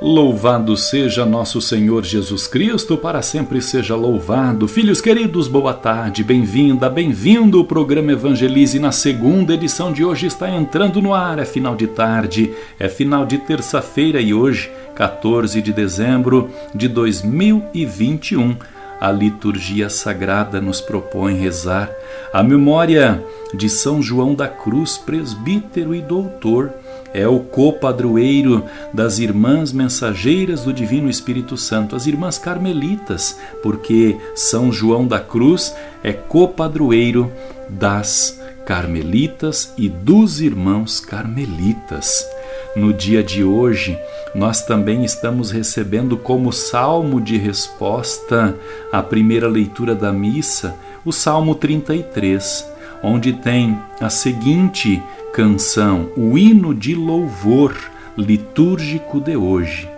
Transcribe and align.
Louvado 0.00 0.76
seja 0.76 1.24
nosso 1.24 1.58
Senhor 1.58 2.04
Jesus 2.04 2.46
Cristo, 2.46 2.98
para 2.98 3.22
sempre 3.22 3.62
seja 3.62 3.96
louvado. 3.96 4.68
Filhos 4.68 5.00
queridos, 5.00 5.48
boa 5.48 5.72
tarde, 5.72 6.22
bem-vinda, 6.22 6.90
bem-vindo. 6.90 7.58
O 7.58 7.64
programa 7.64 8.12
Evangelize 8.12 8.78
na 8.78 8.92
segunda 8.92 9.54
edição 9.54 9.90
de 9.90 10.04
hoje 10.04 10.26
está 10.26 10.50
entrando 10.50 11.00
no 11.00 11.14
ar. 11.14 11.38
É 11.38 11.46
final 11.46 11.74
de 11.74 11.86
tarde, 11.86 12.52
é 12.78 12.90
final 12.90 13.24
de 13.24 13.38
terça-feira 13.38 14.20
e 14.20 14.34
hoje, 14.34 14.70
14 14.94 15.62
de 15.62 15.72
dezembro 15.72 16.50
de 16.74 16.88
2021 16.88 18.54
a 19.00 19.10
liturgia 19.10 19.88
sagrada 19.88 20.60
nos 20.60 20.80
propõe 20.80 21.34
rezar 21.34 21.90
a 22.32 22.42
memória 22.42 23.22
de 23.54 23.68
São 23.68 24.02
João 24.02 24.34
da 24.34 24.48
Cruz, 24.48 24.98
presbítero 24.98 25.94
e 25.94 26.00
doutor 26.00 26.72
é 27.14 27.26
o 27.26 27.40
copadroeiro 27.40 28.64
das 28.92 29.18
irmãs 29.18 29.72
mensageiras 29.72 30.64
do 30.64 30.72
Divino 30.72 31.08
Espírito 31.08 31.56
Santo, 31.56 31.96
as 31.96 32.06
irmãs 32.06 32.36
carmelitas, 32.36 33.38
porque 33.62 34.18
São 34.34 34.70
João 34.70 35.06
da 35.06 35.18
Cruz 35.18 35.74
é 36.04 36.12
copadroeiro 36.12 37.32
das 37.70 38.38
carmelitas 38.66 39.72
e 39.78 39.88
dos 39.88 40.42
irmãos 40.42 41.00
carmelitas. 41.00 42.28
No 42.76 42.92
dia 42.92 43.22
de 43.22 43.42
hoje, 43.42 43.98
nós 44.34 44.62
também 44.62 45.02
estamos 45.02 45.50
recebendo 45.50 46.14
como 46.14 46.52
salmo 46.52 47.22
de 47.22 47.38
resposta 47.38 48.54
à 48.92 49.02
primeira 49.02 49.48
leitura 49.48 49.94
da 49.94 50.12
missa, 50.12 50.76
o 51.02 51.10
Salmo 51.10 51.54
33, 51.54 52.70
onde 53.02 53.32
tem 53.32 53.78
a 53.98 54.10
seguinte 54.10 55.02
canção, 55.32 56.10
o 56.14 56.36
hino 56.36 56.74
de 56.74 56.94
louvor 56.94 57.74
litúrgico 58.14 59.20
de 59.20 59.38
hoje. 59.38 59.88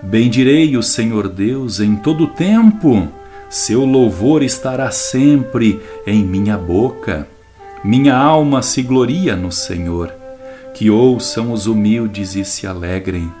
Bendirei 0.00 0.76
o 0.76 0.84
Senhor 0.84 1.28
Deus 1.28 1.80
em 1.80 1.96
todo 1.96 2.28
tempo, 2.28 3.08
seu 3.50 3.84
louvor 3.84 4.44
estará 4.44 4.92
sempre 4.92 5.80
em 6.06 6.24
minha 6.24 6.56
boca. 6.56 7.26
Minha 7.82 8.16
alma 8.16 8.62
se 8.62 8.82
gloria 8.82 9.34
no 9.34 9.50
Senhor. 9.50 10.27
Que 10.78 10.90
ouçam 10.90 11.50
os 11.52 11.66
humildes 11.66 12.36
e 12.36 12.44
se 12.44 12.64
alegrem. 12.64 13.32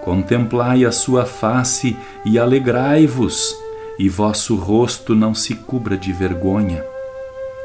Contemplai 0.00 0.84
a 0.84 0.90
sua 0.90 1.24
face 1.24 1.96
e 2.24 2.40
alegrai-vos, 2.40 3.54
e 3.96 4.08
vosso 4.08 4.56
rosto 4.56 5.14
não 5.14 5.32
se 5.32 5.54
cubra 5.54 5.96
de 5.96 6.12
vergonha. 6.12 6.84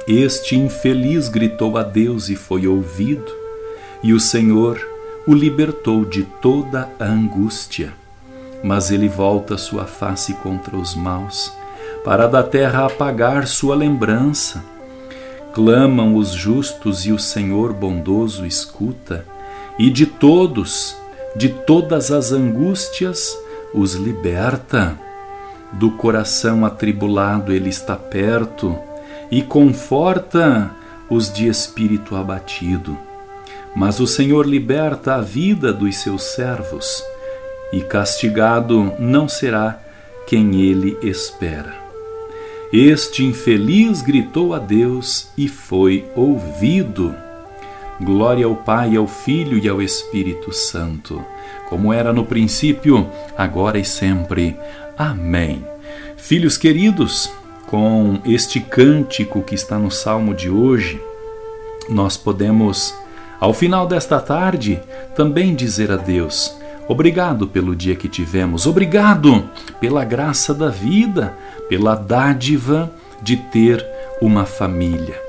Este 0.08 0.56
infeliz 0.56 1.30
gritou 1.30 1.80
a 1.80 1.82
Deus 1.82 2.30
e 2.30 2.36
foi 2.36 2.68
ouvido, 2.68 3.32
e 4.04 4.14
o 4.14 4.20
Senhor 4.20 4.80
o 5.26 5.34
libertou 5.34 6.06
de 6.06 6.22
toda 6.22 6.88
a 7.00 7.06
angústia. 7.06 7.96
Mas 8.64 8.92
ele 8.92 9.10
volta 9.10 9.58
sua 9.58 9.86
face 9.86 10.36
contra 10.36 10.78
os 10.78 10.94
maus, 10.94 11.52
para 12.06 12.28
da 12.28 12.44
terra 12.44 12.86
apagar 12.86 13.48
sua 13.48 13.76
lembrança. 13.76 14.64
Clamam 15.58 16.16
os 16.16 16.34
justos 16.34 17.08
e 17.08 17.12
o 17.12 17.18
Senhor 17.18 17.74
bondoso 17.74 18.46
escuta, 18.46 19.26
e 19.80 19.90
de 19.90 20.06
todos, 20.06 20.96
de 21.36 21.50
todas 21.50 22.12
as 22.12 22.32
angústias, 22.32 23.36
os 23.74 23.96
liberta. 23.96 24.96
Do 25.74 25.90
coração 25.90 26.64
atribulado 26.64 27.52
ele 27.52 27.70
está 27.70 27.96
perto 27.96 28.78
e 29.32 29.42
conforta 29.42 30.70
os 31.10 31.34
de 31.34 31.48
espírito 31.48 32.16
abatido. 32.16 32.96
Mas 33.76 34.00
o 34.00 34.06
Senhor 34.06 34.46
liberta 34.46 35.16
a 35.16 35.22
vida 35.22 35.74
dos 35.74 35.98
seus 35.98 36.22
servos, 36.22 37.04
e 37.74 37.82
castigado 37.82 38.94
não 39.00 39.28
será 39.28 39.80
quem 40.28 40.62
ele 40.62 40.96
espera. 41.02 41.87
Este 42.72 43.24
infeliz 43.24 44.02
gritou 44.02 44.54
a 44.54 44.60
Deus 44.60 45.30
e 45.38 45.48
foi 45.48 46.06
ouvido. 46.14 47.16
Glória 48.02 48.46
ao 48.46 48.58
Pai, 48.58 48.98
ao 48.98 49.08
Filho 49.08 49.58
e 49.58 49.70
ao 49.70 49.82
Espírito 49.82 50.52
Santo, 50.52 51.24
como 51.70 51.94
era 51.94 52.12
no 52.12 52.26
princípio, 52.26 53.10
agora 53.38 53.80
e 53.80 53.86
sempre. 53.86 54.54
Amém. 54.98 55.66
Filhos 56.18 56.58
queridos, 56.58 57.32
com 57.68 58.20
este 58.26 58.60
cântico 58.60 59.42
que 59.42 59.56
está 59.56 59.80
no 59.80 59.90
salmo 59.90 60.34
de 60.34 60.50
hoje, 60.50 61.02
nós 61.88 62.18
podemos, 62.18 62.94
ao 63.40 63.54
final 63.54 63.88
desta 63.88 64.20
tarde, 64.20 64.78
também 65.16 65.56
dizer 65.56 65.90
a 65.90 65.96
Deus: 65.96 66.57
Obrigado 66.88 67.48
pelo 67.48 67.76
dia 67.76 67.96
que 67.96 68.08
tivemos, 68.08 68.66
obrigado 68.66 69.44
pela 69.80 70.06
graça 70.06 70.54
da 70.54 70.70
vida, 70.70 71.38
pela 71.68 71.96
dádiva 71.96 72.90
de 73.22 73.36
ter 73.36 73.86
uma 74.22 74.46
família. 74.46 75.20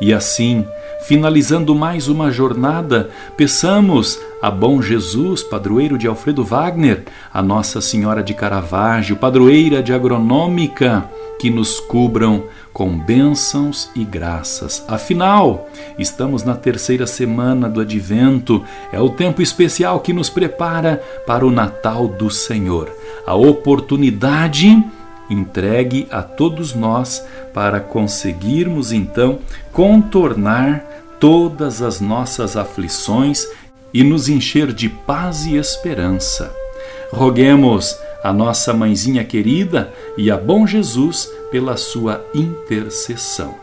E 0.00 0.14
assim, 0.14 0.64
finalizando 1.02 1.74
mais 1.74 2.06
uma 2.06 2.30
jornada, 2.30 3.10
peçamos 3.36 4.18
a 4.40 4.50
bom 4.50 4.80
Jesus, 4.80 5.42
padroeiro 5.42 5.98
de 5.98 6.06
Alfredo 6.06 6.44
Wagner, 6.44 7.04
a 7.34 7.42
Nossa 7.42 7.80
Senhora 7.80 8.22
de 8.22 8.32
Caravaggio, 8.32 9.16
padroeira 9.16 9.82
de 9.82 9.92
Agronômica, 9.92 11.04
que 11.38 11.50
nos 11.50 11.78
cubram 11.80 12.44
com 12.72 12.98
bênçãos 12.98 13.90
e 13.94 14.04
graças. 14.04 14.84
Afinal, 14.88 15.68
estamos 15.98 16.42
na 16.42 16.54
terceira 16.54 17.06
semana 17.06 17.68
do 17.68 17.80
Advento, 17.80 18.64
é 18.92 19.00
o 19.00 19.10
tempo 19.10 19.40
especial 19.40 20.00
que 20.00 20.12
nos 20.12 20.28
prepara 20.28 21.02
para 21.26 21.46
o 21.46 21.50
Natal 21.50 22.08
do 22.08 22.30
Senhor. 22.30 22.90
A 23.26 23.34
oportunidade 23.34 24.82
entregue 25.30 26.06
a 26.10 26.22
todos 26.22 26.74
nós 26.74 27.24
para 27.52 27.80
conseguirmos 27.80 28.92
então 28.92 29.38
contornar 29.72 30.84
todas 31.20 31.82
as 31.82 32.00
nossas 32.00 32.56
aflições 32.56 33.46
e 33.92 34.02
nos 34.02 34.28
encher 34.28 34.72
de 34.72 34.88
paz 34.88 35.46
e 35.46 35.56
esperança. 35.56 36.52
Roguemos 37.12 37.98
a 38.22 38.32
nossa 38.32 38.72
mãezinha 38.72 39.24
querida 39.24 39.92
e 40.16 40.30
a 40.30 40.36
bom 40.36 40.66
Jesus 40.66 41.30
pela 41.50 41.76
sua 41.76 42.24
intercessão. 42.34 43.54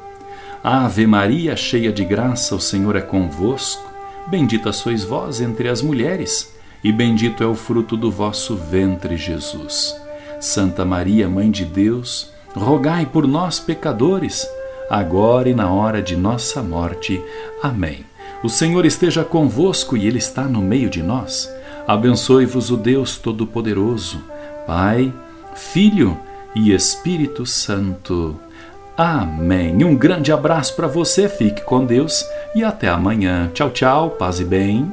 Ave 0.64 1.06
Maria, 1.06 1.56
cheia 1.56 1.92
de 1.92 2.04
graça, 2.04 2.56
o 2.56 2.60
Senhor 2.60 2.96
é 2.96 3.02
convosco. 3.02 3.84
Bendita 4.28 4.74
sois 4.74 5.04
vós 5.04 5.40
entre 5.40 5.70
as 5.70 5.82
mulheres, 5.82 6.56
e 6.84 6.92
bendito 6.92 7.44
é 7.44 7.46
o 7.46 7.54
fruto 7.54 7.96
do 7.96 8.10
vosso 8.10 8.56
ventre, 8.56 9.18
Jesus. 9.18 9.96
Santa 10.40 10.84
Maria, 10.84 11.30
Mãe 11.30 11.52
de 11.52 11.66
Deus, 11.66 12.32
rogai 12.56 13.06
por 13.06 13.28
nós, 13.28 13.60
pecadores, 13.60 14.48
agora 14.90 15.50
e 15.50 15.54
na 15.54 15.72
hora 15.72 16.02
de 16.02 16.16
nossa 16.16 16.64
morte. 16.64 17.24
Amém. 17.62 18.06
O 18.44 18.50
Senhor 18.50 18.86
esteja 18.86 19.24
convosco 19.24 19.96
e 19.96 20.08
Ele 20.08 20.18
está 20.18 20.44
no 20.44 20.62
meio 20.62 20.90
de 20.90 21.04
nós. 21.04 21.52
Abençoe-vos 21.88 22.72
o 22.72 22.78
Deus 22.78 23.18
Todo-Poderoso, 23.18 24.24
Pai, 24.66 25.14
Filho 25.56 26.18
e 26.56 26.74
Espírito 26.74 27.46
Santo. 27.46 28.40
Amém. 28.98 29.84
Um 29.84 29.96
grande 29.96 30.32
abraço 30.32 30.76
para 30.76 30.88
você, 30.88 31.28
fique 31.28 31.62
com 31.62 31.86
Deus 31.86 32.26
e 32.56 32.64
até 32.64 32.88
amanhã. 32.88 33.52
Tchau, 33.54 33.70
tchau, 33.70 34.10
paz 34.12 34.40
e 34.40 34.46
bem. 34.46 34.90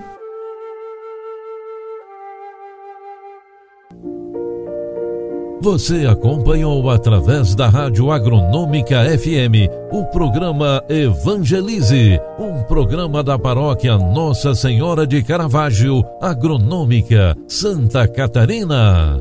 Você 5.63 6.07
acompanhou 6.07 6.91
através 6.91 7.55
da 7.55 7.69
Rádio 7.69 8.11
Agronômica 8.11 9.05
FM 9.17 9.71
o 9.93 10.05
programa 10.07 10.83
Evangelize, 10.89 12.19
um 12.37 12.65
programa 12.65 13.23
da 13.23 13.39
paróquia 13.39 13.97
Nossa 13.97 14.57
Senhora 14.57 15.07
de 15.07 15.23
Caravaggio, 15.23 16.03
Agronômica, 16.21 17.37
Santa 17.47 18.09
Catarina. 18.09 19.21